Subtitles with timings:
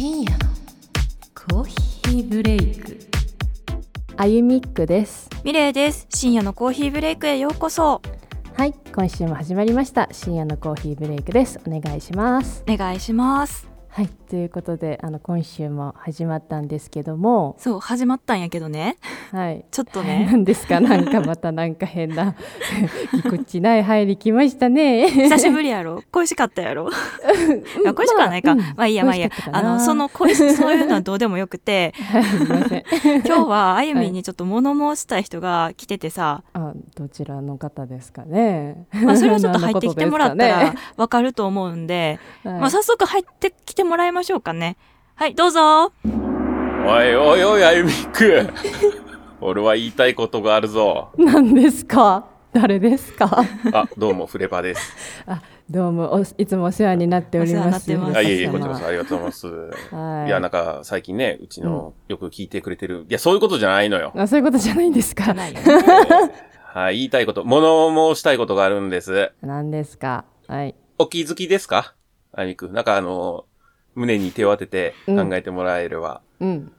[0.00, 0.38] 深夜の
[1.34, 2.98] コーヒーブレイク。
[4.16, 5.28] あゆみっくです。
[5.44, 6.06] ミレイです。
[6.08, 8.00] 深夜のコーヒーブレイクへようこそ。
[8.54, 10.08] はい今週も始まりました。
[10.10, 11.60] 深夜のコーヒーブレイクです。
[11.66, 12.64] お願いします。
[12.66, 14.08] お願いしますはい。
[14.08, 17.56] ということであの今週も始まったんですけども。
[17.58, 18.96] そう始まったんやけどね。
[19.32, 19.64] はい。
[19.72, 20.78] ちょっとなねんですか？
[20.80, 22.36] なんかまたなんか変な
[23.12, 25.10] ぎこちない入りきましたね。
[25.10, 26.02] 久しぶりやろ？
[26.12, 26.88] 恋しかったやろ？
[27.94, 28.58] 恋しくはないか、うん。
[28.60, 29.30] まあいいやまあいいや。
[29.50, 31.92] あのその恋しそういうのはどうでもよくて。
[31.96, 32.84] はいすみません。
[33.26, 38.86] 今日はあゆみんにちょっと物申したい人が来ててさ、あどちらの方ですかね。
[38.92, 44.76] まあ、それはちょっと入ってきてもらったらわかると思うんで、まあ早速入ってきてもらいましょうかね
[45.14, 48.48] はいどうぞおいおいおい、あゆみっく。
[49.42, 51.10] 俺は言いたいことがあるぞ。
[51.16, 52.24] はい、何ですか？
[52.52, 53.44] 誰ですか？
[53.72, 54.92] あ、どうも、フレパです。
[55.26, 59.56] あどうもおいつもお世話になっておりますお世話になってますあ、いえいえ、こちらこそありがとうございは
[59.92, 60.26] ます。
[60.26, 63.04] いいや、なんか、最近ね、うちの、よく聞いてくれてる。
[63.08, 64.12] いや、そういうことじゃないのよ。
[64.16, 65.32] あそういうことじゃないんですか？
[66.72, 69.30] はい、言いたいこと、物申したいことがあるんです。
[69.42, 70.24] 何ですか？
[70.48, 71.94] はいお気づきですか？
[72.32, 72.68] あゆみっく。
[72.70, 73.44] なんかあの、
[74.00, 76.72] 胸に手を当てて考えてもらえれば、うん。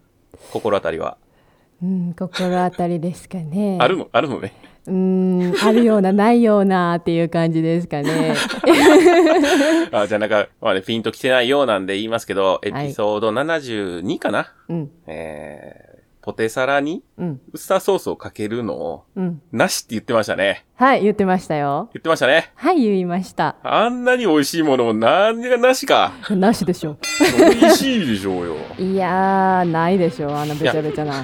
[0.51, 1.17] 心当たりは？
[1.81, 3.77] うん心当たりですかね。
[3.81, 4.09] あるの？
[4.11, 4.53] あるのね。
[4.87, 8.33] うーんあるようなないようなっていう感じですかね。
[9.91, 14.91] あ、じゃあなんか、まあね、ピンと来てないようなんで言いますけど、エピソード72かな、うん。
[15.05, 15.80] えー、
[16.21, 20.65] ポテサラにうんウスターソースをかけるのを、うんなしって言ってましたね。
[20.75, 22.51] はい言ってましたよ言ってましたね。
[22.55, 26.13] はい言いましたあんなに美味しいものを何がなしか。
[26.29, 26.97] なしでしょ
[27.59, 28.55] 美味しいでしょうよ。
[28.79, 31.23] いやーないでしょあのべちゃべちゃな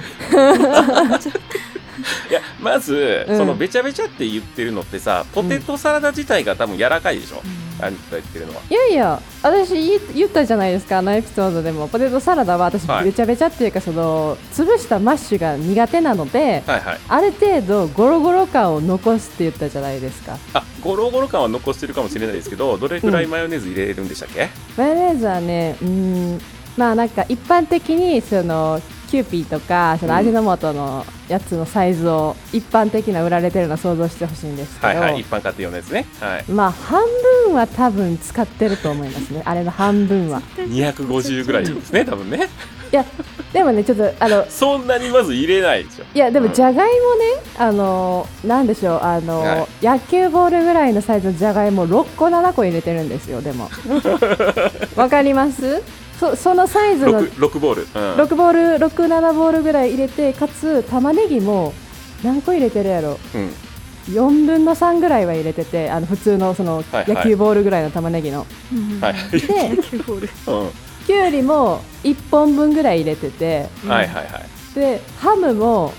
[2.30, 7.42] いや、まず、うんそのべちゃべちゃって言ってるのってさ、ポテトサラダ自体が多分柔らかいでしょ。
[7.80, 8.62] あんた言ってるのは。
[8.68, 11.88] いやいや私言ったじゃないですかあのエピソードでも。
[11.88, 13.04] ポテトサラダは私はい。
[13.04, 16.98] べちゃべちゃっていうかその潰したマッシュが苦手なのではいはい。
[17.08, 20.38] ある程度ゴロゴロ感を残すって言ったじゃないですか。
[20.54, 26.40] あ、ゴロゴロ感は残してるかもしれないですけど、どれくらいマヨネーズ入れるんでしたっけ、マヨネーズはねうーん
[26.76, 35.20] まあなんか一般的にそのキューピーとかその味の素のやつのサイズを一般的な売られてるのを想像してほしいんですけど、はいはい。
[35.20, 36.06] 一般家庭用のやつね。
[36.20, 36.44] はい。
[36.50, 37.02] まあ半
[37.46, 42.48] 分は多分使ってると思いますねあれの半分は250ぐらいですね、多分ね。
[42.90, 43.04] いや
[43.52, 46.04] でもねちょっとあのそんなにまず入れないでしょ。
[46.14, 47.24] いやでもうんじゃがいもね、
[47.58, 53.70] あのなんでしょうあの、はい野球ボールぐらいのサイズのじゃがいも6個7個入れてるんですよでも
[54.96, 55.82] わかります？
[56.18, 57.82] そそのサイズの 6, 6ボール。
[57.82, 57.88] うん。
[58.16, 61.72] 6ボール67ボールぐらい入れてかつ玉ねぎも
[62.24, 63.18] 何個入れてるやろ？
[63.34, 63.52] うん。
[64.08, 68.46] 4分の3ぐらいは入れててあの普通のそのはいはい野球ボールぐらいの玉ねぎの、
[69.00, 69.14] はい。
[69.38, 70.70] でうん。
[71.06, 74.74] きゅうりも1本分ぐらい入れててはいはいはい。
[74.74, 75.92] でハムも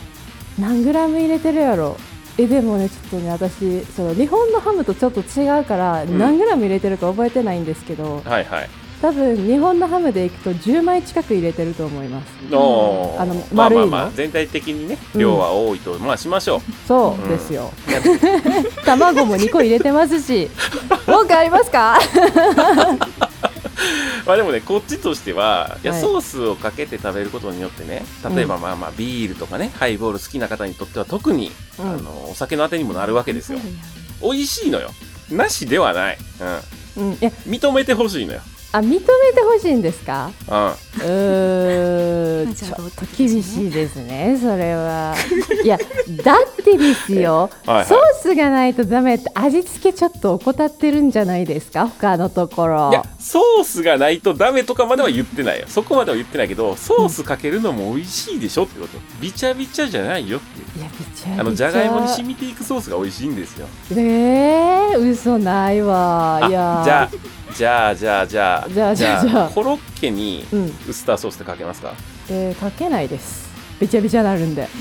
[0.57, 1.97] 何グラム入れてるやろ？
[2.37, 8.69] えでもねちょっとね私その日本のハムとちょっと違うから、ん何グラム入れてるか覚えてないんですけどはいはい。
[9.01, 12.27] 多分日本のハムでいくと10枚近く入れてると思います。
[12.53, 13.21] おー。
[13.21, 16.61] あのまあ丸いのまあまあ、全体的にね、うん量は多いと、まあしましょう。
[16.87, 17.71] そううんですよ、
[18.85, 20.49] 卵も2個入れてますし。
[21.07, 21.97] 文句ありますか？
[24.25, 26.01] まあでもね、こっちとしては、いや、はい。
[26.01, 28.05] ソースをかけて食べることによってね、
[28.35, 31.89] 例えばまあまあ、ビールとかね、ハイボール好きな方にとっては特に、うん。
[31.89, 33.59] あの、お酒のあてにもなるわけですよ。
[34.21, 34.91] 美味しいのよ。
[35.31, 36.17] なしではない。
[36.97, 37.07] うん。
[37.07, 37.13] うん。
[37.13, 37.31] いや。
[37.47, 38.41] 認めてほしいのよ。
[38.71, 39.07] あ認めて
[39.41, 40.29] ほしいんですか？
[40.47, 40.51] う
[42.45, 42.53] ん。
[42.53, 45.15] ちょっと厳しいですねそれは。
[45.63, 45.77] いや
[46.23, 47.49] だってですよ。
[47.65, 47.85] はいはい。
[47.85, 51.87] ソースがないとダメって味付けちょっと怠ってるんじゃないですか？
[51.87, 52.91] 他のところ。
[52.91, 55.65] いや、ソースがないとダメとかまでは言ってないよ。
[55.67, 58.99] そこまでは言ってないけど、ソースかけるのも美味しいでしょってこと。
[59.19, 60.79] びちゃびちゃじゃないよっていう。
[60.79, 61.41] いやびちゃびちゃ。
[61.41, 63.67] あの、じゃがいもに染みていくソースが美味しいんですよ。
[63.91, 67.09] えー、嘘ないわいやあじゃあ、
[67.55, 70.65] じゃあ、じゃあ、じゃあ、じゃあじゃあじゃあコロッケにうん。
[70.87, 71.93] ウスターソースってかけますか？
[72.29, 73.49] えー、かけないです。
[73.79, 74.67] びちゃびちゃなるんで。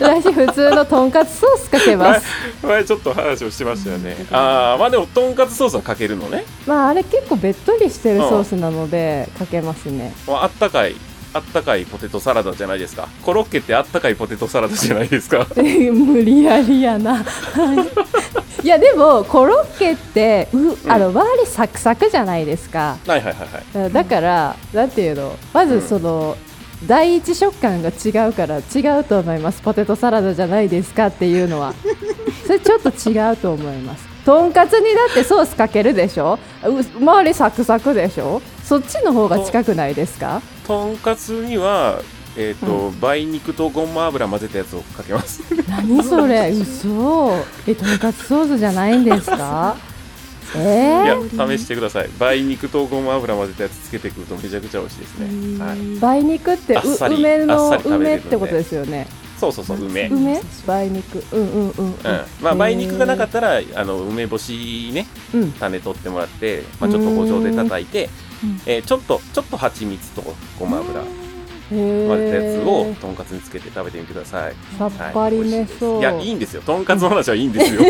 [0.00, 2.26] 私普通のとんかつソースかけます。
[2.62, 4.16] 前前ちょっと話をしてましたよね。
[4.30, 6.44] ああ、まあでも、とんかつソースはかけるのね。
[6.66, 10.12] まああれ結構べっとりしてるソースなのでかけますね。
[10.26, 10.96] まああったかい、
[11.32, 13.08] あったかいポテトサラダじゃないですか。
[13.22, 15.46] コロッケってあったかいポテトサラダじゃないですか？
[15.56, 17.16] 無理やりやな。
[17.16, 17.24] は
[18.66, 22.96] いいやでもコロッケってうあの周りサクサクじゃないですか。
[23.06, 23.44] はいはいは
[23.76, 23.92] いはい。
[23.92, 26.36] だからなんていうのまずその、
[26.84, 29.62] 第一食感が違うから違うと思います。
[29.62, 31.74] ポテトサラダじゃないですかっていうのは。
[32.44, 34.04] それちょっと違うと思います。
[34.24, 36.36] とんかつにだってソースかけるでしょ？
[36.64, 38.42] う周りサクサクでしょ？
[38.64, 40.42] そっちの方が近くないですか？
[40.66, 42.00] とんかつには
[42.38, 45.42] えっ、と、梅肉とごま油混ぜたやつをかけます。
[45.68, 46.50] 何それ？
[46.54, 47.32] 嘘。
[47.66, 49.76] えとんかつソースじゃないんですか？
[50.54, 50.62] いえ
[51.06, 52.10] やー、試してください。
[52.20, 55.78] 梅肉とごま油混ぜたやつつけてくるとめちゃくちゃ美味しいですね、はい、
[56.20, 56.80] 梅肉ってう
[57.14, 59.06] 梅の梅ってことですよね。
[59.40, 60.40] そうそうそう梅、うん梅？
[60.66, 61.24] 梅肉。
[61.32, 61.94] うんうんうん
[62.40, 65.52] まあ、梅肉がなかったらあの梅干しねうん。
[65.52, 68.08] 種取ってもらって、まあ、ちょっと包丁で叩いて、
[68.44, 68.60] うん。
[68.66, 70.22] えーちょっとちょっと蜂蜜と
[70.58, 71.02] ごま油
[71.68, 71.78] 混
[72.18, 74.54] ぜたやつをとんかつにつけて食べてみてください。
[74.78, 76.62] さっぱりめそう、いやいいんですよ。
[76.62, 77.80] とんかつの話はいいんですよ。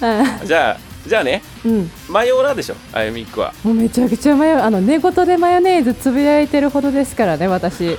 [0.00, 0.76] は じゃあ
[1.06, 1.90] じゃあねいうん。
[2.08, 3.54] マヨラーでしょあゆみっくは。
[3.64, 7.96] もうめちゃくちゃマヨあの寝言でマヨネーズつぶやいてるほどですからね私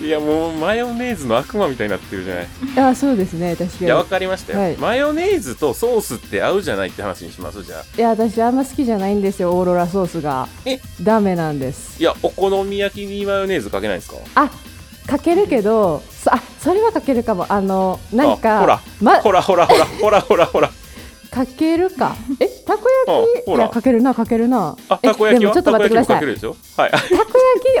[0.00, 2.46] いやもうマヨネーズの悪魔みたいになってるじゃない。
[2.90, 3.86] あそうですね確かに。
[3.86, 4.76] いやわかりましたよ、はい。
[4.76, 7.84] マヨネーズとソースって合うじゃないって話にしますじゃあ。
[7.96, 10.48] いや私あんま好きじゃないんですよオーロラソースが。
[10.66, 10.80] え？
[11.02, 12.00] ダメなんです。
[12.00, 14.18] いやお好み焼きにマヨネーズかけないんですか？
[14.34, 14.50] あ
[15.06, 17.46] かけるけどそあそれはかけるかも。
[17.48, 18.80] あのなんかあほら。
[19.00, 20.46] ま、ほらほらほらほらほら。
[20.46, 20.70] ほら
[21.30, 22.16] かけるか。
[22.40, 23.68] えたこあ焼きほら。
[23.68, 24.76] かけるなかけるな。
[24.88, 25.52] あえたこ焼きは？
[25.54, 26.20] でもちょっと待ってください。
[26.20, 26.90] たこ焼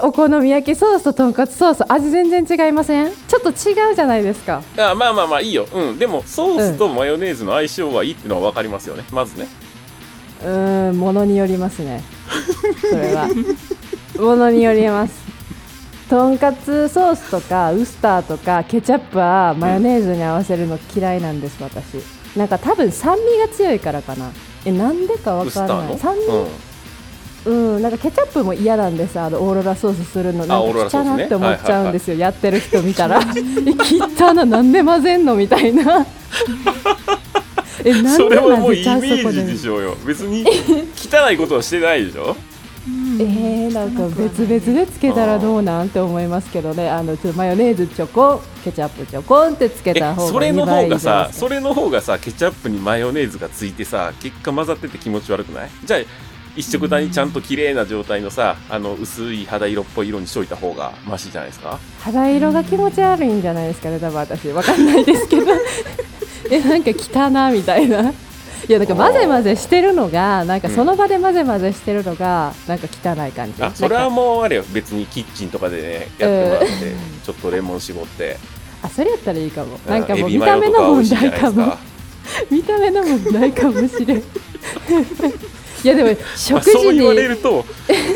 [0.02, 3.10] お好み焼きソースととんかつソース味全然違いません？
[3.28, 4.62] ちょっと違うじゃないですか。
[4.78, 5.66] あまあまあまあいいよ。
[5.72, 5.98] うん。
[5.98, 9.04] でもソースとマヨネーズの相性はいいっていうのは分かりますよね。
[9.12, 9.46] まずね。
[10.42, 12.02] うーんものによりますね。
[12.80, 13.28] それは。
[14.18, 15.26] ものによります。
[16.08, 21.96] とんかつソースとかウスターとかケチャップはマヨネーズに合わせるの嫌いなんです私。
[22.36, 24.30] なんか多分酸味が強いからかな
[24.66, 25.98] えなんでかわかんない。
[25.98, 26.26] 酸味
[27.46, 27.76] うん。
[27.76, 30.42] うん、なんかケチャップも嫌なんですあのオーロラソースするの。
[30.42, 33.20] あなんか汚なって思っちゃうんですよ、やってる人見たら。
[33.22, 36.04] え汚ななんで混ぜんのみたいな。
[37.84, 39.96] えなんでそれはもうイ混ぜちゃうメージそこででしょうよ。
[40.04, 40.44] 別に
[40.98, 42.36] 汚いことはしてないでしょ？
[43.18, 46.88] えー、なんか別々でつけたらどうなんて思いますけどね。
[46.90, 55.70] あのちょっとマヨネーズちょこんケチャップちょこんってつけえた方がそれの2倍方がさそれの方がさケチャップにマヨネーズがついてさ結果混ざってて気持ち悪くない？
[55.84, 56.00] じゃあ
[56.56, 61.78] 一色単にちゃんと綺麗な状態のさあの薄い肌色っぽい色にしといた方がマシじゃないですか？
[62.00, 64.48] 肌色が気持ち悪いんじゃないですかね多分私。
[64.50, 65.52] わかんないですけど。
[66.50, 68.12] えなんか汚みたいな
[68.68, 73.62] いやなんか混ぜ混ぜしてるのがなんかその場で混ぜ混ぜしてるのがなんか汚い感じ。
[73.62, 74.64] あそれはもうあれよ。
[74.72, 76.66] 別にキッチンとかでねやってもらって
[77.24, 78.38] ちょっとレモン絞って。
[78.82, 79.78] あそれやったらいいかも。
[79.86, 81.76] なんかエもう見た目の問題かも。
[82.50, 84.18] 見た目の問題かもしれん。
[84.18, 84.22] い
[85.84, 87.64] やでもま食あそう事言われにると。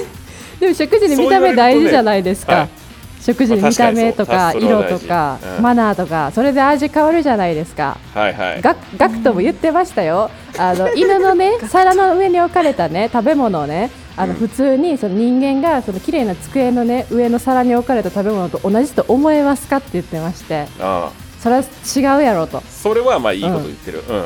[0.58, 2.79] でも食事に見た目大事じゃないですか、はい
[3.20, 7.98] 食事に見た目とか色とかマナーとかそれで味変わるじゃないですか。
[8.14, 8.62] はいはい。
[8.62, 10.30] ガガクトも言ってましたよ。
[10.58, 14.38] あの犬のね 皿の上に置かれたね食べ物をねあのうん。
[14.38, 20.66] 普通にその人間がその綺麗な机のね上の皿に置かれた食べ物と同じと思えますかって言ってまして。
[20.80, 21.30] ああ。
[21.40, 24.04] それは違うやろと、それはまあいいこと言ってる。
[24.08, 24.24] うん。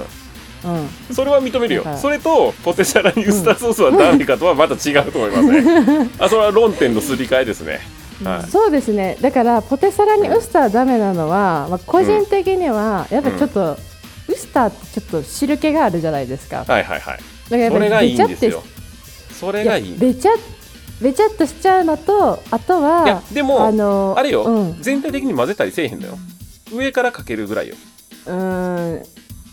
[0.65, 0.79] う
[1.13, 1.85] ん、それは認めるよ。
[1.97, 6.11] それとポテサラにウスターソースはダメかとはまた違うと思いますね。
[6.19, 7.81] あそれは論点のすり替えですね
[8.23, 8.51] はい。
[8.51, 9.17] そうですね。
[9.21, 13.77] だからポテサラにウスターダメなのは、まあ、個人的にはやっぱちょっと、
[14.29, 16.59] ウスターってちょっと汁気があるじゃないですか。
[16.59, 17.01] だかはいはい。
[17.01, 17.19] はい
[17.51, 18.63] らやっぱりそれがいいんですよ。
[19.33, 19.99] それがいい。
[19.99, 20.33] べちゃ
[21.01, 24.77] べちゃっとしちゃうのとあとはでもあのあれよ、うん。
[24.81, 26.19] 全体的に混ぜたりせえへんのよ。
[26.73, 27.75] 上からかけるぐらいよ。
[28.27, 29.03] うーん。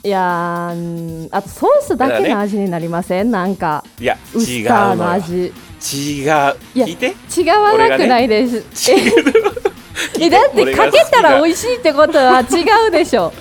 [0.04, 6.24] いやあとソースだけの味になりません、なんかいやウ違うスターの味違う。
[6.24, 7.16] いや聞いて。
[7.42, 13.34] 違わなくないです、 ええだってかけたら美味しいってことは違うでしょ。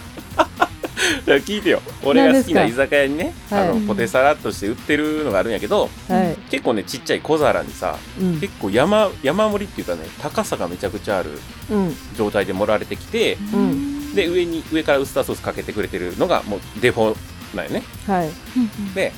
[1.26, 1.80] 聞いてよ。
[2.04, 3.80] 俺が好きな居酒屋にねあはい。
[3.80, 8.40] のポテサラとして売ってるのがあるんやけどはい、結構ねちっちゃい小皿にさうん。
[8.40, 11.30] 結構山山盛りっていうかね高さがめちゃくちゃある
[11.70, 11.96] うん。
[12.16, 14.14] 状態で盛られてきてうん。
[14.14, 17.16] で上に上からウスターソースかけてくれてるのがもうデフォ
[17.54, 17.82] なんよね。
[18.06, 18.30] はい。
[18.94, 19.12] で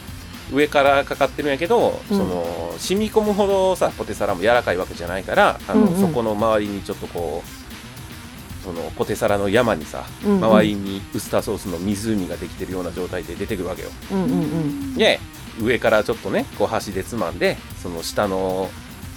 [0.52, 2.18] 上からかかってるんやけど、うん。
[2.18, 6.00] その染み込むほどさポテサラも柔らかいわけじゃないからあの、うんうん。
[6.00, 10.44] そこの周りにちょっとこうそのポテサラの山にさうんうん。
[10.44, 13.88] 周りにウスターソースの湖ができてるような状態で出てくるわけよ。
[14.12, 14.94] うんうんうん。
[14.94, 15.21] で
[15.61, 18.71] 上からちょっとねこう箸でつまんでその下の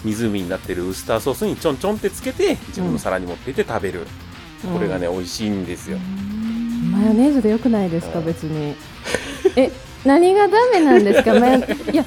[0.04, 4.06] 湖になってるウスターソースにちょんちょんってつけて自分の皿に持っていって食べる、
[4.72, 5.98] これがね美味しいんですよ、
[6.92, 8.26] マヨネーズでよくないですかうん。
[8.26, 8.76] 別に。
[9.56, 9.72] え
[10.06, 11.34] 何がダメなんですか？
[11.40, 12.06] マヨいや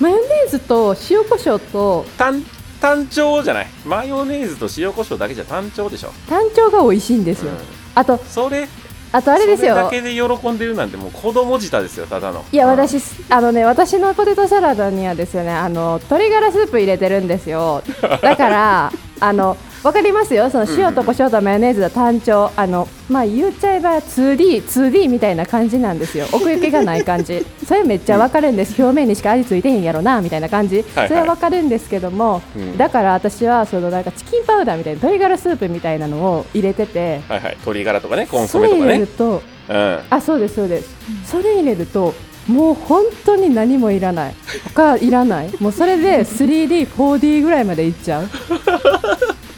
[0.00, 2.44] マヨネーズと塩コショウと単
[2.80, 3.66] 単調じゃない？
[3.84, 7.58] マヨネーズと塩コショウだけじゃ単調でしょ、単調が美味しいんですよ、うん。
[7.94, 8.68] あとそれ
[9.12, 12.44] あとあれですそれだよけで喜んでるなんてもう子供舌ですよただの。
[12.52, 12.70] いやうん。
[12.72, 17.82] 私あのね私のポテトサラダにはですよねあの鶏ガラスープ入れてるんですよ。
[18.20, 19.56] だからあの
[19.86, 20.50] わかりますよ。
[20.50, 22.50] その塩と胡椒とマヨネーズの単調。
[22.56, 26.26] あのまあ言っちゃえば 2D2D みたいな感じなんですよ。
[26.34, 27.46] 奥行きがない感じ。
[27.64, 28.82] それめっちゃわかるんです。
[28.82, 30.84] 表面にしか味ついてへんやろなみたいな感じ。
[30.96, 32.76] はいそれはわかるんですけども、うん。
[32.76, 37.52] だから私はそのなんかチキンパウダーみたいな鶏ガラスープみたいなのを入れててはいはい。
[37.52, 39.98] 鶏ガラとかねコンソそれ入れメとかねるとうん。
[40.10, 40.90] あそうですそうです、
[41.24, 42.12] それ入れると
[42.48, 44.34] もう本当に何もいらない。
[44.74, 45.50] 他いらない。
[45.60, 48.28] もうそれで 3D4D ぐらいまでいっちゃう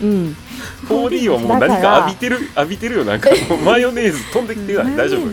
[0.00, 0.36] うん、
[0.88, 3.04] 4D はもう何だか浴びてる浴びてるよ。
[3.04, 3.30] なんか
[3.64, 5.28] マヨネーズ飛んできてない大丈夫？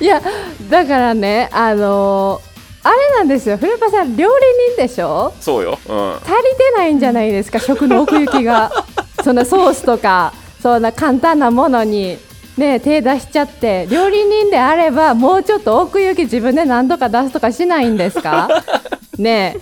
[0.00, 0.20] いや
[0.68, 2.52] だからねあのー
[2.84, 3.56] あれなんですよ。
[3.58, 4.34] 古川さん料理
[4.74, 5.32] 人でしょ？
[5.40, 5.78] そうよ。
[5.88, 6.14] うん。
[6.16, 7.60] 足りてないんじゃないですか？
[7.60, 8.72] 食の奥行きが。
[9.22, 12.18] そんなソースとかそんな簡単なものに。
[12.56, 13.86] ね手出しちゃって。
[13.88, 18.48] 料理人であればもうちょっと奥行き自分で何とか出すとかしないんですか？
[19.18, 19.56] ね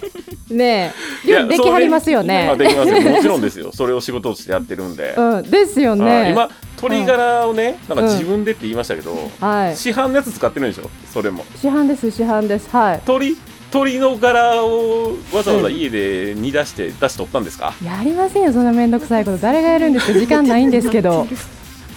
[0.50, 0.54] え。
[0.54, 0.92] ね
[1.25, 1.28] え。
[1.28, 2.49] 料理できはりますよね。
[2.52, 3.00] それできますよ。
[3.11, 3.71] もちろんですよ。
[3.73, 9.76] それを仕事としてやってるんで、 うんですよあね今鶏ガラをねなんか自分でって言いましたけど、はい。
[9.76, 10.88] 市販のやつ使ってるんでしょ？
[11.12, 11.45] それも。
[11.61, 12.69] 市販です市販です。
[12.71, 13.00] はい。
[13.07, 13.37] 鶏
[13.73, 19.38] 鶏の柄をわざわざ家で煮出して出しとったんですか、やりませんよそんなめんどくさいこと。
[19.38, 20.19] 誰がやるんですか？
[20.19, 21.26] 時間ないんですけど。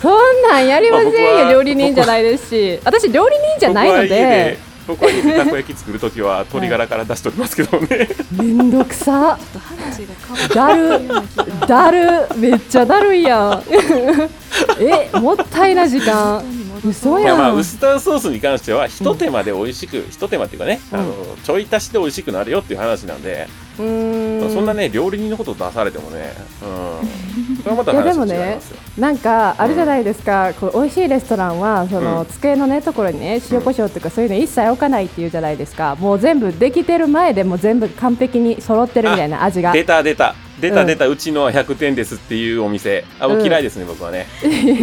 [0.02, 2.80] そんなんやりませんよ料理人じゃないですし。
[2.84, 9.38] 私料理人じゃないので僕は家でたこ焼き作るときは鶏ガラから出しておりますけどね、 めんどくさ。
[9.40, 10.13] ちょっと話が
[10.56, 13.63] 変わってるだるめっちゃだるいやん。
[14.80, 16.44] えもったいな時間
[16.86, 21.13] 嘘いやまあウスターソースに関しては一手間で美味しく、一手間っていうかね、あの
[21.44, 23.48] ちょい足しで美味しくなるよっていう話なんで、
[23.80, 24.53] うーん。
[24.53, 28.77] そんなね料理人のことを出されてもね、うん、それはまたいやで話もねが違いますよ。
[28.98, 32.25] なんかあれじゃないですか、こう美味しいレストランはその、うん。
[32.27, 35.96] 机のねところにね塩コショウとかそういうの一切置かないっていうじゃないですか。
[35.96, 39.72] もう全部できてる前でもう全部完璧に揃ってるみたいな味が。
[39.72, 43.06] 出た出た出うんた出た、うちのは100点ですっていうお店。
[43.20, 43.46] あうん。
[43.46, 44.28] 嫌いですね、僕はね。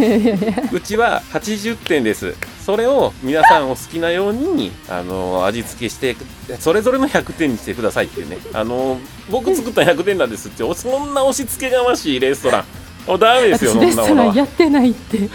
[0.71, 2.33] うちは80点です。
[2.65, 6.15] それを皆さんお好きなようにあの味付けして
[6.59, 8.37] それぞれの100点にしてくださいっていうね。
[8.53, 8.99] あの
[9.29, 12.65] 僕作った100点なんですってそんな押し付けがましいレストラン。
[13.07, 14.33] もうダメですよ私レストそんなものは。
[14.33, 15.17] ランやってないって。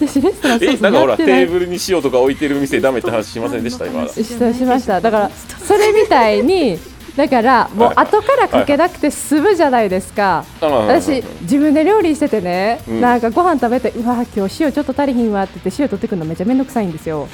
[0.00, 4.08] 私レストランそうそうえなんかほらテーブルに塩とか置いてる店ダメって話しませんでした今。
[4.08, 5.00] ししました。
[5.00, 5.30] だから
[5.66, 6.78] それみたいに
[7.16, 10.44] だからもう後からかけなくて済むじゃないですか。
[10.60, 13.00] 私自分で料理しててね、うん。
[13.00, 17.28] なんかご飯食べてうわ今日塩ちょっと足りひんわって言って塩取ってくるのめっちゃめんどくさいんですよ。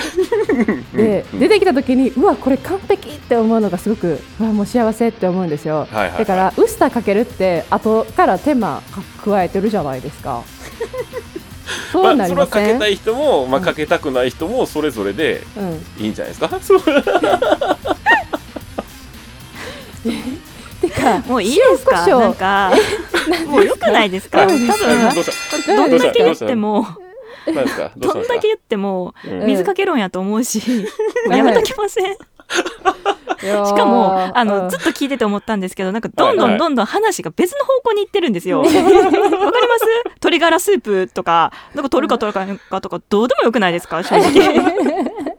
[0.95, 1.41] でうん。
[1.41, 10.43] 出てきた時にうわこれ完璧って思うのがすごくうわもう幸せって思うんですよ、だからウスターかけるって後から手間か加えてるじゃないですか。
[11.93, 13.65] そうまあ、なりそれはません、かけたい人も、まあ、うん。
[13.65, 16.05] かけたくない人もそれぞれでうん。
[16.05, 16.51] いいんじゃないですか？
[16.61, 16.91] そうて
[21.01, 21.19] か。
[21.27, 22.07] もういいですか？
[22.07, 22.73] なんか。
[23.47, 24.43] もう良くないですか？
[24.43, 25.31] 多分何です
[25.67, 25.75] か？
[25.77, 26.87] どんだけ言っても
[27.47, 29.47] 何ですかどんですかどんだけ言ってもうん。
[29.47, 30.63] 水かけろんやと思うし、
[31.31, 38.61] やめときません、 しかもあのずっと聞いてて思ったんですけどなんかどんどんどんどん話が別の方向に行ってるんですよ。
[38.63, 38.95] わかります？
[40.07, 44.03] 鶏ガラスープとかなんか取るか取るかとかどうでもよくないですか？
[44.03, 44.31] 正直。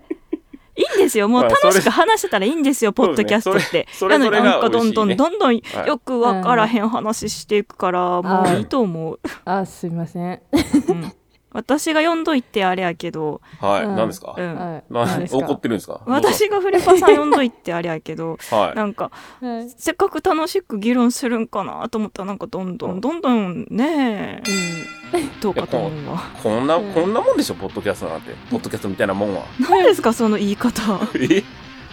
[0.81, 1.27] いいんですよ。
[1.27, 3.87] もうまあ楽しく話してたらいいんですよ、ポッドキャストって。
[4.09, 9.19] なのになんかどんどんどんどんはいよくわからへん話していくから、もういいと思う。
[9.45, 10.41] あすいません、
[10.87, 11.13] うん
[11.53, 13.95] 私が読んどいてあれやけど、はい、うん。
[13.95, 14.55] 何ですか、うん。
[14.55, 14.83] はい。
[14.93, 15.45] な何ですか？
[15.45, 16.01] 怒ってるんですか？
[16.05, 18.75] 私がフレパさん読んどいてあれやけど はい。
[18.75, 19.69] なんかはい。
[19.77, 22.21] せっかく楽しく議論するんかなと思った。
[22.23, 26.21] らなんかどんどんどんどんねえどうかと思うわ。
[26.41, 26.93] こんな、うん。
[26.93, 28.33] こんなもんでしょポッドキャストなんて。
[28.49, 29.43] ポッドキャストみたいなもんは。
[29.59, 30.99] 何ですかその言い方。
[31.19, 31.43] え？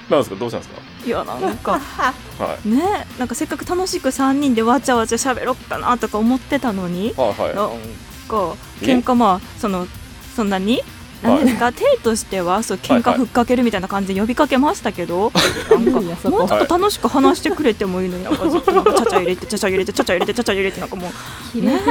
[0.08, 0.36] なんですか？
[0.36, 0.80] どうしたんですか？
[1.04, 2.14] いやなんか は
[2.64, 2.68] い。
[2.68, 2.82] ね
[3.16, 7.12] えなんかせっかく楽しく3人でわちゃわちゃ喋ろっかなとか思ってたのに。
[7.16, 7.54] はいはい。
[7.56, 7.70] なん
[8.28, 8.84] かえ？
[8.84, 9.86] 喧嘩まあその
[10.36, 10.82] そんなに？
[11.20, 15.32] 何ですか、体としてはそう喧嘩ふっかけるみたいな感じで呼びかけましたけど、
[15.68, 16.38] なんかいやそこ。
[16.38, 21.10] もうちょっと楽しく話してくれてもいいのになんかずっとなんかちゃちゃ入れてちゃちゃ入れてちゃちゃ入れてちゃちゃ入れてなんかもう
[21.52, 21.82] 切れてる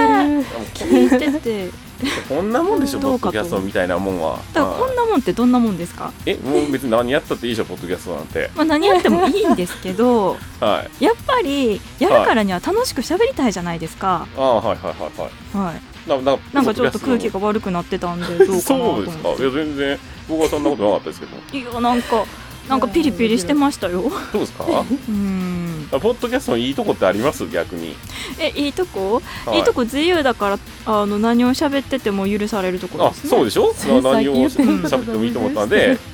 [0.73, 1.87] 聞いてて。
[2.29, 4.39] こんなもんでしょポッドキャストみたいなもんは。
[4.53, 8.51] だからこんなもんってどんなもんですか、えもう別に何やったっていいでしょポッドキャストなんて。
[8.55, 11.03] まあ、何やってもいいんですけどはい。
[11.03, 15.65] やっぱりやるからには楽しく喋りたいじゃないですか、ああはいはいはいはい。
[15.65, 19.01] はい、なななんかちょっと空気が悪くなってたんで どうかなとそ思って。
[19.03, 19.29] うですか？
[19.29, 19.99] いや全然
[20.29, 21.57] 僕はそんなことなかったですけど。
[21.57, 22.23] いやなんか
[22.69, 24.03] なんかピリピリしてましたよ。
[24.31, 24.63] そうですか？
[24.65, 25.87] うーん。
[25.91, 27.47] うん、ポッドキャストのいいとこってあります？
[27.47, 27.95] 逆に、
[28.39, 29.59] えいいとこ、はい。
[29.59, 33.29] い、いとこ自由だからあの何を喋ってても許されるところあですね。
[33.29, 33.71] そうでしょ？
[34.01, 35.97] 何を喋ってもいいと思ったんで。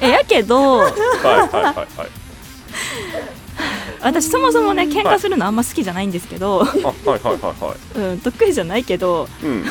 [0.00, 0.78] えやけど。
[0.78, 1.00] はいはい
[1.50, 1.86] はいはい
[4.02, 9.64] 私そもそもね喧嘩するのあんま好きじゃないんですけど、あはいはいはいは うん、得意じゃないけどいうん。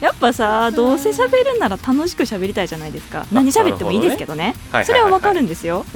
[0.00, 3.24] やっぱさどうせ喋るなら楽しく喋りたいじゃないですか。
[3.30, 4.56] 何喋ってもいいですけどね。
[4.72, 5.86] はいそれはわかるんんですよ。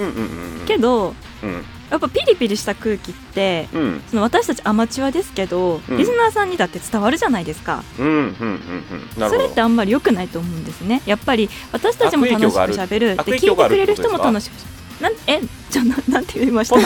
[0.67, 1.65] けどうん。
[1.91, 4.03] やっぱピリピリした空気ってうん。
[4.09, 5.97] その私たちアマチュアですけど、うん。
[5.97, 7.83] リスナーさんにだって伝わるじゃないですか。
[7.97, 8.03] そ
[9.35, 11.03] れってあんまり良くないと思うんですね。
[11.05, 16.75] やっぱり私たちも楽しく喋るで聞いてくれる人も楽しくなんえじゃあななんて言いました？
[16.77, 16.85] ポい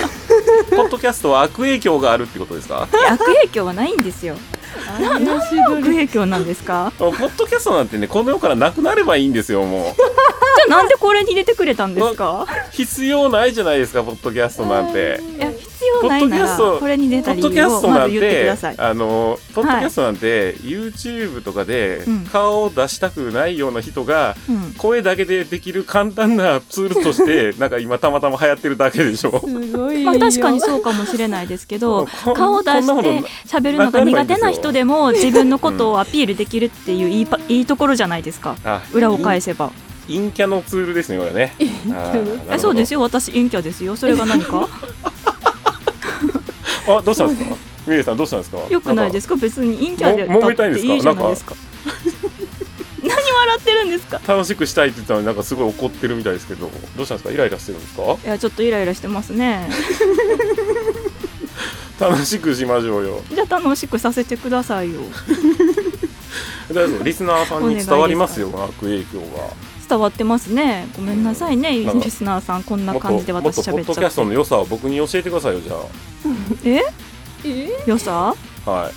[0.78, 2.88] ポッドキャストは悪影響があるってことですか？
[2.92, 4.36] や悪影響はないんですよ。
[5.00, 6.92] な何の悪影響なんですか？
[6.98, 9.82] ポッドキャストなんてねこの世からなくなればいいんですよもう。
[9.82, 12.46] じゃあなんでこれに入れてくれたんですか？
[12.72, 15.20] 必要ないじゃないですかポッドキャストなんて。
[15.36, 15.52] いや
[15.90, 18.74] 必要ないならこれに出ポッた理ドキャスト由をまずなんて言ってください。
[18.78, 22.24] あのポッドキャストなんて、YouTube とかでうん。
[22.26, 24.74] 顔を出したくないような人が、うん。
[24.74, 29.40] 声だけでできる簡単なツールとして なんか今たまたま流行ってるだけでしょ。
[29.40, 30.10] すごいよ。
[30.10, 38.56] まあ確かにそうかもしれないですけど こ顔を出して喋るのが苦手な人でも自分のことをアピールできるっていういいパいいところじゃないですか。
[38.64, 39.70] あ裏を返せば。
[40.08, 41.54] 陰キャのツールですねこれね。
[42.50, 43.04] えそうですよよ。
[43.04, 43.96] 私陰キャですよ。
[43.96, 44.68] それが何か？
[46.88, 47.56] あどうしたんですか？
[47.86, 48.58] ミレイさんどうしたんですか？
[48.68, 51.54] よくないですすか別に陰キャでも揉めたいんだってですかいいじゃないですか。
[53.02, 54.20] 何笑ってるんですか？
[54.26, 57.30] 楽しくしたいって言ったのになんかすごい怒ってるみたいですけどどうしたんですか？
[57.32, 58.02] イライラしてるんですか？
[58.02, 59.68] いやちょっとイライラしてますね。
[61.98, 63.20] 楽しくしましょうよ。
[63.34, 65.00] じゃあ楽しくさせてくださいよ。
[66.72, 69.50] 大丈夫リスナーさんに伝わりますよ悪影響が。
[69.88, 70.86] 伝わってますね。
[70.96, 75.74] ごめんなさいねなんかリスナーさんこんな感じでもっと私ポッドキャスト喋っちゃっての良さを僕に教えてくださいよじゃ
[76.64, 76.80] え？
[77.44, 77.68] え？
[77.86, 78.34] 良さ？
[78.66, 78.92] あはい。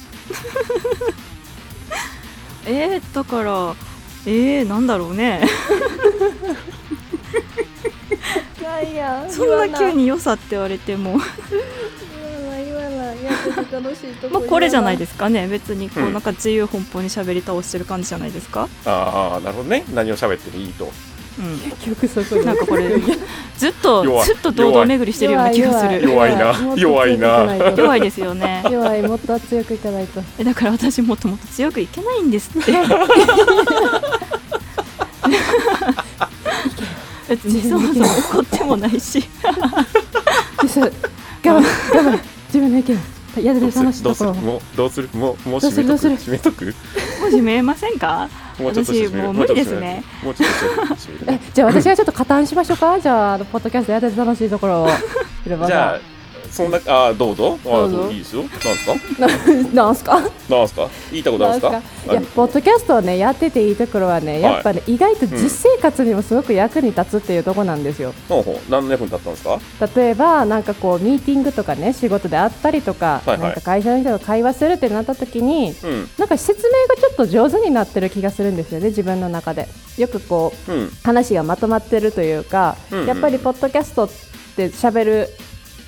[2.71, 3.75] えー、だから
[4.25, 5.45] えー、なんだろうね。
[8.91, 11.17] いやそんな急に良さって言われても。
[14.31, 15.47] まあこれじゃないすですかね。
[15.47, 16.13] 別にこううん。
[16.13, 18.67] なんか自由奔放に喋り倒してる感じじゃないですか？
[18.85, 19.83] ああなるほどね。
[19.93, 20.85] 何を喋ってもいいと。
[20.85, 20.91] うん
[21.37, 22.89] 結局そこになんかこれ
[23.57, 26.03] ずっとずっと堂々巡りしてるような気がする。
[26.03, 26.55] 弱いな。
[26.75, 27.17] 弱い。
[27.17, 27.55] な。
[27.75, 28.01] 弱い。
[28.01, 28.63] ですよね。
[28.69, 29.01] 弱い。
[29.01, 30.21] もっと強くいかないと。
[30.37, 32.73] えだから私もっともっと強くいけないんですって。
[37.29, 39.23] 別にそもそも怒ってもないし
[40.57, 42.97] 我慢我慢自分の意見
[43.43, 50.03] やるどうする楽しいところどうするもうどうするもうもうどうする締めとくどうす締めとくもう閉めませんかもうちょっともう無理ですね。
[50.23, 50.49] もうちょっ
[50.89, 50.95] と
[51.53, 52.99] じゃあ私がちょっと加担しましょうか。
[52.99, 54.89] じゃああのポッドキャストやってて楽しいところを。
[55.45, 56.12] じゃあ
[56.53, 57.57] そんなあーどうぞ。
[57.65, 57.97] あどうぞ。
[58.09, 58.43] ーいいですよ。
[58.43, 58.93] なんですか？
[59.23, 60.21] あ なんすか？
[60.49, 60.87] なんすか？
[61.11, 62.13] 言いたことあるんですか？
[62.13, 68.13] いやポッドキャストをねやってていいところはねやっぱね、意外と実生活にもすごく役に立つっていうところなんですよ。
[68.29, 68.71] ほうほう。
[68.71, 69.59] 何の役に立ったんですか？
[69.95, 73.39] 例えばなんかこうミーティングとかね仕事であったりとか、はいはい。
[73.39, 76.09] なんか会社の人と会話するってなった時にうん。
[76.19, 79.67] なんか説明がちょっと上手になってる気がするんですよね自分の中で。
[79.97, 80.89] よくこううん。
[81.03, 83.07] 話がまとまってるというか、うんうん。
[83.07, 84.09] やっぱりポッドキャストっ
[84.55, 85.29] て喋る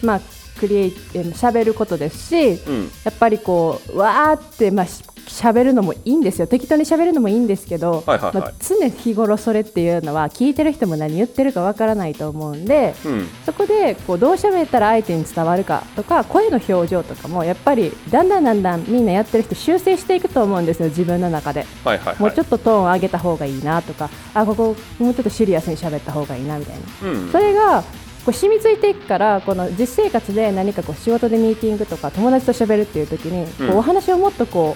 [0.01, 0.21] まあ
[0.59, 2.91] クリエイえー喋ることですしうん。
[3.03, 6.47] やっぱりこうわーってまあし喋るのもいいんですよ。
[6.47, 8.35] 適当に喋るのもいいんですけど、はいはいはい。
[8.35, 13.27] まあ、常日頃それっていうのは聞いてる人も何言ってるかわからないと思うんでうん。
[13.45, 21.65] そこでこうどう喋ったら相手に伝わるかとか声の表情とかもやっぱりだんだんだんだんみんなやってる人修正していくと思うんですよ自分の中で。
[21.83, 22.19] はいはいはい。
[22.19, 27.09] もうちょっとトーンを上げた方がいいなとかあここもうちょっとシリアスに喋った方がいいなみたいな。
[27.09, 27.31] うん。
[27.31, 27.83] それが
[28.25, 33.67] こう染みついていくからこの実生活で何かこう仕事でミーティングとか友達と喋るっていう時に、うん。
[33.69, 34.75] こうお話をもっとこ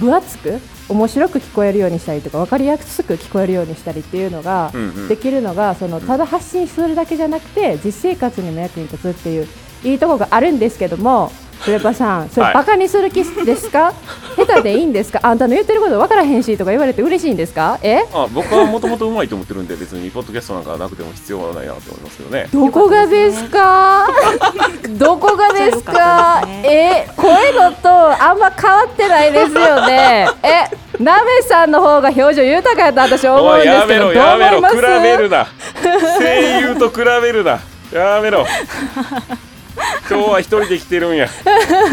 [0.00, 4.72] う分厚く面白く聞こえるようにしたりとか分かりやすく聞こえるようにしたりっていうのが
[5.08, 9.46] できるのがそのただ発信するだけじゃなくて実生活にも役に立つっていう
[9.84, 12.54] いいとこがあるんですけどもフレパさんそれはい。
[12.54, 13.92] バカにする気ですか、
[14.36, 15.20] 下手でいいんですか？
[15.22, 17.78] あんたの言ってること分からへんしとか言われて嬉しいんですか？
[17.82, 18.04] え？
[18.14, 22.48] あ僕はもともとうまいと思ってるんで別にポッドキャストなんかなくても必要はないなと思いますけどね。
[22.52, 24.06] どこがですか？
[24.98, 30.28] どこがですよかえ声のとあんま変わってないですよね。
[30.42, 34.58] えなべさんの方が表情豊かやと私思うんですけどどうろやめろ。
[34.58, 34.76] 思います？
[34.76, 35.46] 比べるな。
[36.18, 37.60] 声優と比べるな。
[37.92, 38.46] やめろ
[40.08, 41.28] 今日は一人で来てるんや。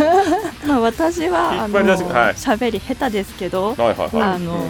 [0.66, 4.10] まあ私はあの喋り下手ですけどはいはいはい。
[4.22, 4.68] あの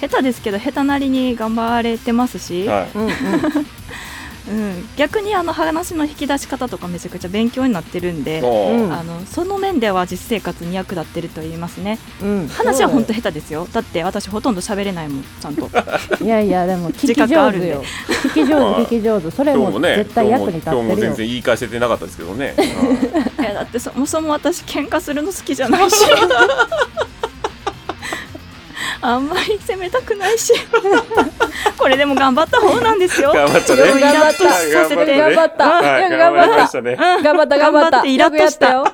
[0.00, 2.88] 下手ですけど下手なりに頑張れてますし、はい。
[2.94, 3.12] うんうん
[4.50, 11.98] うん、逆にあの話の引き出し方とかめちゃくちゃ勉強になってるんで、あのその面では実生活に役立ってると言いますね。
[12.22, 13.68] うん、話は本当下手ですよ。
[13.72, 15.68] だって私ほとんど喋れないもんちゃんと。
[16.22, 17.84] いやいやでも 聞き上手よ。
[18.08, 19.30] 聞き上手 聞き上手。
[19.30, 22.54] それも今日もね絶対役に立今日も今日もってるよ全然言い返せてなかったですけどね、
[23.38, 25.96] いやだってそもそも私喧嘩するの好きじゃないし
[29.00, 30.52] あんまり責めたくないし。
[31.78, 33.32] これでも頑張った方なんですよ。
[33.32, 33.82] 頑張ったね。
[33.82, 34.52] ちょっとイラッとさ
[34.88, 35.18] せて。
[35.18, 35.64] 頑張った。
[35.64, 36.16] 頑張った。
[36.18, 36.96] 頑張りましたね。
[36.96, 37.90] 頑張った頑張った。
[37.90, 38.70] 頑張ってイラッとした。
[38.70, 38.84] よ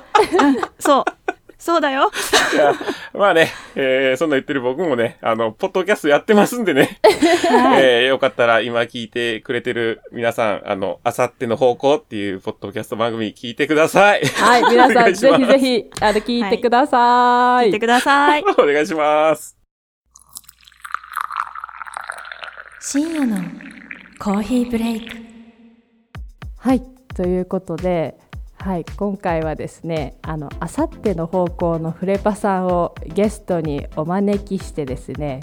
[0.79, 1.05] そう。
[1.65, 2.11] そうだよ。
[2.53, 2.73] いや
[3.13, 6.99] まあね、えーそんな言ってる僕もね、あの、ポッドキャストやってますんでね、
[7.81, 14.21] えーよかったら今聞いてくれてる皆さん、あの、あさっての方向っていうポッドキャスト番組聞いてください。
[14.25, 17.65] はい皆さんぜひぜひあの聞いてください。
[17.65, 18.43] 聞いてください。
[18.59, 19.64] お願いします。
[22.87, 23.37] 深夜の
[24.19, 25.17] コーヒーブレイク。
[26.59, 26.83] はい
[27.15, 28.15] ということで、
[28.59, 35.39] はい、今回はですねあのあさっての方向のフレパさんをゲストにお招きしてですね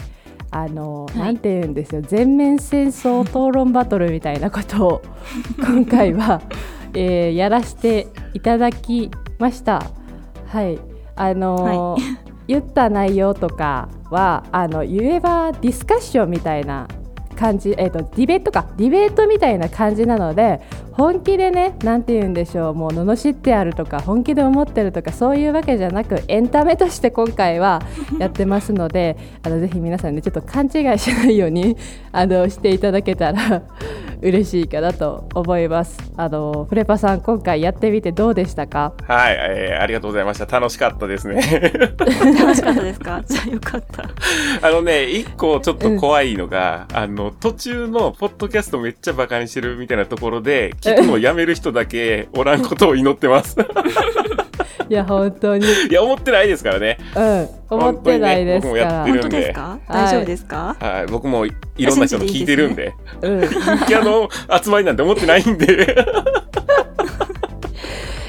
[0.53, 1.19] あの、い。
[1.19, 5.03] なんて言うんですよ全面戦争討論バトルみたいなことを
[5.59, 6.41] 今回は、
[6.95, 9.83] えーやらせていただきました。
[10.47, 10.79] はい
[11.17, 11.97] あの
[12.47, 16.87] 言った内容とかはあの言えばディスカッションみたいな
[17.43, 18.67] 感じ、えー、とディベートか。
[18.77, 20.61] ディベートみたいな感じなので
[20.93, 22.75] 本気でねなんて言うんでしょう。
[22.75, 27.83] もう罵ってあるとか本気で思ってるとかそういうわけじゃなくエンタメとして今回は
[28.21, 31.77] やってますのであのぜひ皆さんねちょっと勘違いしないように
[32.13, 33.63] あのしていただけたら
[34.23, 35.99] 嬉しいかなと思います。
[36.17, 38.93] あのフレパさん今回やってみてどうでしたか？
[39.09, 40.47] はい、えーありがとうございました。
[40.61, 41.41] 楽しかったですね。
[42.39, 43.21] 楽しかったですか？
[43.27, 44.05] じゃあよかった。
[44.65, 53.57] あのね、一個ちょっと怖いのが、あの、途中のポッドキャストめっちゃバカにしてるみたいなところで、 聞くのをやめる人だけおらんことを祈ってます。
[54.89, 55.67] いや本当に。
[55.67, 56.99] いや、思ってないですからね。
[57.17, 59.79] うん思ってないですから、やってる本当ですか？
[59.89, 62.93] 大丈夫ですか、はい、僕もいろんな人の聞いてるんで、
[63.23, 63.41] うん。
[63.49, 64.29] 人気あの
[64.63, 65.97] 集まりなんて思ってないんで。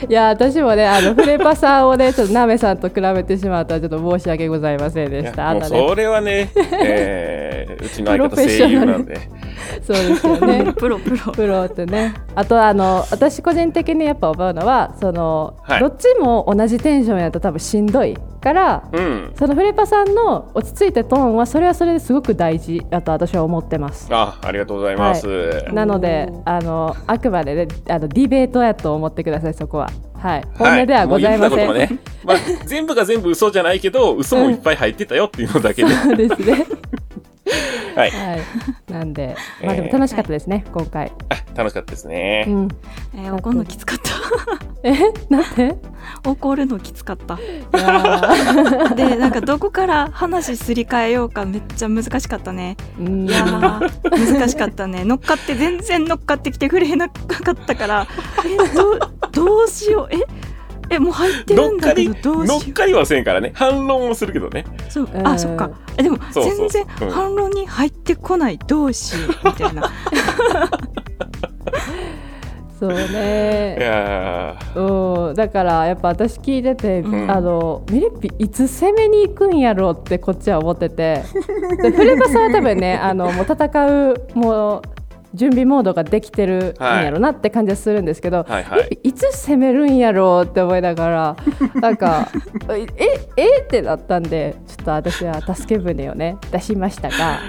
[0.09, 5.53] いや私もねあのフレパさんをねちょっとナメさんと比べてしまったらちょっと申し訳ございませんでした。
[5.53, 6.49] ねそれはね、
[6.83, 9.29] えーうちの相方声プロフェッショナル優なんで。
[9.83, 10.73] そうですよね。
[10.73, 19.31] プロプロプロってねあとあの私個人的にやっぱ思うのはその、はいどっちも同じテンションやと多分しんどいからうん。
[19.35, 24.07] そのフレパさんの落ち着いたトーンはそれはそれですごく大事だと私は思ってます。
[24.11, 25.65] あ、ありがとうございます。
[25.73, 29.89] なのであのあくまでねあのディベートやと思ってくださいそこは。
[30.23, 31.73] はい、本音ではございません。
[31.73, 35.93] ね、まあ、全部が全部嘘じゃないけど、嘘もいっぱい入ってたよっていうのだけで。
[35.93, 36.65] そうですね。
[37.93, 38.09] はい。
[38.09, 38.41] はい、
[38.93, 41.12] なんで、まあでも楽しかったですね、今回。
[41.29, 42.45] あ楽しかったですね。
[42.47, 42.67] うん、
[43.15, 44.13] えー怒るのきつかった。
[44.84, 44.93] え、
[45.29, 45.75] なんで？
[46.23, 47.38] 怒るのきつかった。
[48.95, 52.77] でなんかどこから話すり替えようかめっちゃ難しかったね。
[52.99, 53.27] うん。
[53.27, 55.03] いやー難しかったね。
[55.06, 58.08] 乗っかって全然乗っかってきてくれなかったから。
[58.45, 58.99] えど
[59.32, 60.15] どうしよう。
[60.15, 60.19] え？
[60.89, 63.51] えもう入ってるんだけどどうしよ乗っかりはせんからね。
[63.55, 64.65] 反論もするけどね。
[64.89, 65.27] うそううん。
[65.27, 65.69] あそっか。
[65.97, 67.09] えでも全然うん。
[67.09, 69.91] 反論に入ってこないどうしようみたいな。
[72.79, 73.77] そういね。
[73.79, 75.27] やー。
[75.29, 77.31] うん、だからやっぱ私聞いてて、うん。
[77.31, 81.23] あのミリッピいつ攻めに行くんやろうってこっちは思ってて。
[81.81, 83.65] でフレパさんは多分ねあのもう戦
[84.11, 84.81] うもう
[85.33, 88.99] 準備モードができてるんやろなって感じはするんですけど、はいはい。
[89.03, 91.35] いつ攻めるんやろうって思いながら
[91.81, 92.29] なんか
[92.69, 92.85] え
[93.37, 97.39] えってなったんでちょっと私は助け舟をね出しましたが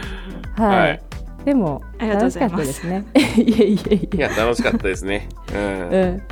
[0.56, 1.00] はい、はい。
[1.44, 3.04] でも楽しかったですね。
[3.14, 4.16] いえいえいえ。
[4.16, 5.28] いや、楽しかったですね。
[5.54, 5.90] うん。
[5.90, 6.22] うん。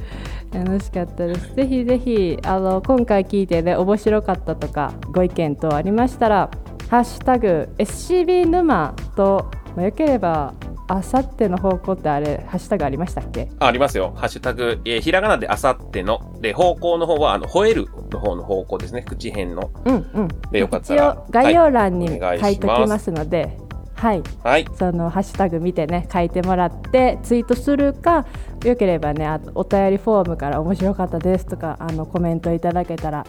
[0.53, 1.55] 楽しかったです。
[1.55, 6.51] ぜひぜひあの今回聞いてね面白かったとかご意見等ありましたら
[6.91, 10.53] 「ハッシュタグ #SCB 沼」と、まあ、よければ
[10.93, 13.49] あさっての方向ってあれハッシュタグありましたっけ？
[13.59, 14.13] あありますよ。
[14.17, 19.03] ハッシュタグ、えーひらがなであさっての、で、方向の方は、あの、吠えるの方の方向ですね。
[19.03, 19.71] 口辺の。
[19.85, 21.13] うんうんで、よかった一ら。
[21.19, 23.57] 応概要欄にはい書いときますので、
[23.95, 24.67] はい、はい。
[24.77, 28.27] そのハッシュタグ見てね書いてもらってツイートするか
[28.65, 33.25] よければねあとお便りフォームから面白かったですとかあのコメントいただけたら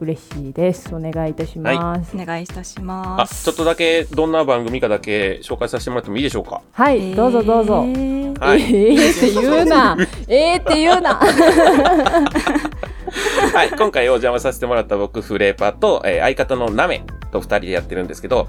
[0.00, 0.94] 嬉しいです。
[0.94, 2.16] お願いいたします。
[2.16, 3.44] お願いいたしあ、ます。
[3.44, 6.60] ちょっとだけ、どんな番組かだけ紹介させてもらってもいいでしょうか？
[6.72, 8.62] はい、どうぞどうぞ、えーはい。
[8.62, 9.96] えーって言うな。
[10.28, 11.20] えーって言うな。
[13.54, 17.02] はい、今回お邪魔させてもらった僕、フレーパーと、えー相方のナメ
[17.40, 18.48] と2人でやってるんですけど、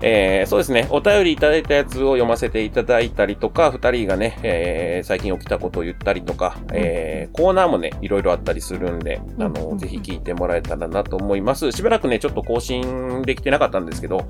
[0.00, 9.78] えーそうですね、お便りいただいたやつを読ませていただいたりとか、2人がね、えー最近起きたことを言ったりとか、えーコーナーもね、いろいろあったりするんで、あの、うん。
[9.78, 11.72] ぜひ聞いてもらえたらなと思います。
[11.72, 14.26] しばらくね、ちょっと更新できてなかったんですけど、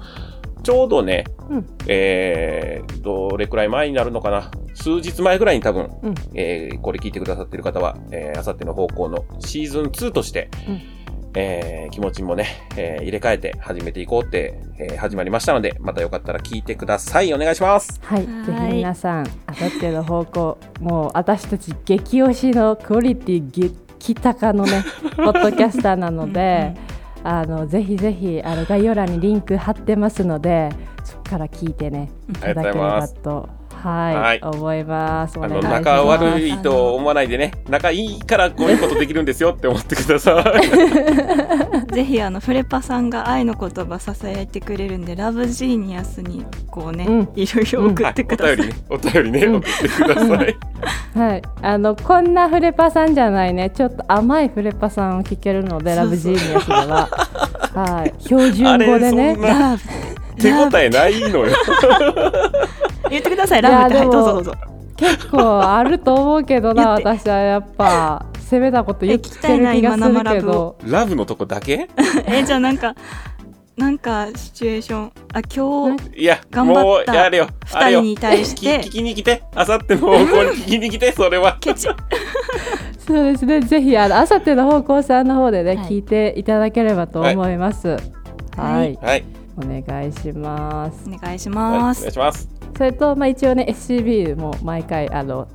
[0.62, 1.66] ちょうどね、うん。
[1.86, 4.50] えーどれくらい前になるのかな。
[4.74, 6.14] 数日前ぐらいに多分、うん。
[6.34, 10.80] えーこれ聞いてくださってる方は、えー、あさっての方向のシーズン2として、うん
[11.34, 17.32] えー気持ちもね、えー入れ替えて始めていこうって、えー始まりましたので、またよかったら聞いてください。
[17.34, 18.00] お願いします。
[18.02, 24.82] はい、はいぜひ皆さん、あさっての方向、もう私たち激推しのクオリティ激高のね、
[25.16, 26.74] ポッドキャスターなので、
[27.22, 30.68] あのぜひぜひあの概要欄にリンク貼ってますので、
[31.04, 33.48] そこから聞いてね、いただければと、
[33.84, 34.40] はい、はい。
[34.42, 35.38] 思います。
[35.38, 41.92] おあの、仲悪いと思わないでね、仲いいからこういうことできるんですよって思ってください。
[41.92, 47.28] ぜひあのフレパさんが愛の言葉支えてくれるんでラブジーニアスにこうね、うん。
[47.36, 50.56] いろいろ送ってください、はい、お便りね、お便りね、うん送ってください。
[51.14, 57.08] はい、あのこんなフレパさんじゃないね、ちょっと甘いフレパさんを聞けるので、ラブジーニアスでは、
[57.74, 59.30] はい、標準語でね。
[59.30, 59.82] あれそん、なラブ
[60.40, 61.54] 手応えないのよ。
[63.14, 64.52] 言ってくださいラブってはいいやでもどうぞどうぞ。
[64.96, 70.86] 結構あると思うけどな、私はやっぱ攻めたこと言ってる気がするラブをけ？
[70.86, 71.88] ど、ラブのとこだけ？
[72.26, 72.94] えじゃあなんか
[73.76, 77.48] なんかシチュエーションあ今日いや、頑張ったもう、やれよ。
[77.72, 78.02] あれよ。
[78.02, 78.80] 二人に対して。
[78.84, 81.56] 聞きに来て、あさっての方向に聞きに来て、それは。
[81.60, 81.88] ケチ。
[83.04, 85.86] そうですね、ぜひあのあさっての方向さんの方でね、はい。
[85.88, 87.88] 聞いていただければと思います。
[87.88, 87.98] はい、
[88.56, 88.98] はい。
[89.02, 89.24] はい。
[89.56, 91.04] お願いします。
[91.08, 92.53] お願いしはい、おます、願いします。
[92.76, 95.48] それと、まあ、一応ね SCB も毎回あの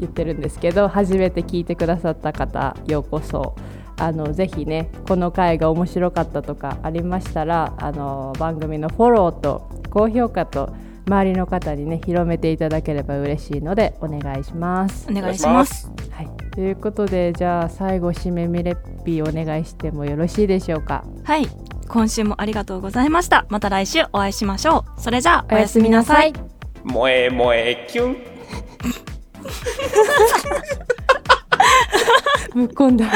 [0.00, 3.54] 言ってるんですけど初めて聞いてくださった方ようこそ
[3.96, 10.74] あのぜひねこの回が面白かったとかありましたらあの番組のフォローと高評価と
[11.06, 15.06] 周りの方にね広めていただければ嬉しいのでお願いします。
[15.08, 15.90] お願いします。
[16.10, 21.04] はい、ということでじゃあ最後締めミレッピーお願いしてもよろしいでしょうか？
[21.22, 21.46] はい。
[21.86, 23.44] 今週もありがとうございました。
[23.50, 25.00] また来週お会いしましょう。
[25.00, 26.32] それじゃあおやすみなさい
[26.84, 28.16] 萌え萌えキュン。
[32.54, 33.06] ぶっこんだ。